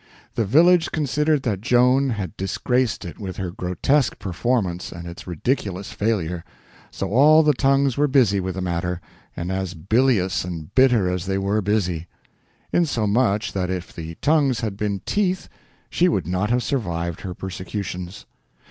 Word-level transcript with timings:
The 0.33 0.45
village 0.45 0.91
considered 0.91 1.43
that 1.43 1.61
Joan 1.61 2.09
had 2.09 2.35
disgraced 2.35 3.05
it 3.05 3.19
with 3.19 3.37
her 3.37 3.51
grotesque 3.51 4.17
performance 4.17 4.91
and 4.91 5.07
its 5.07 5.27
ridiculous 5.27 5.91
failure; 5.91 6.43
so 6.89 7.11
all 7.11 7.43
the 7.43 7.53
tongues 7.53 7.97
were 7.97 8.07
busy 8.07 8.39
with 8.39 8.55
the 8.55 8.61
matter, 8.61 8.99
and 9.37 9.51
as 9.51 9.75
bilious 9.75 10.43
and 10.43 10.73
bitter 10.73 11.07
as 11.07 11.27
they 11.27 11.37
were 11.37 11.61
busy; 11.61 12.07
insomuch 12.73 13.53
that 13.53 13.69
if 13.69 13.93
the 13.93 14.15
tongues 14.23 14.61
had 14.61 14.75
been 14.75 15.01
teeth 15.05 15.47
she 15.91 16.09
would 16.09 16.25
not 16.25 16.49
have 16.49 16.63
survived 16.63 17.21
her 17.21 17.35
persecutions. 17.35 18.25